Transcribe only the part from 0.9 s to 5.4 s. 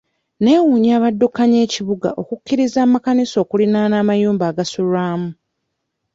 abaddukanya ekibuga okukkiriza amakanisa okuliraana amayumba agasulwamu.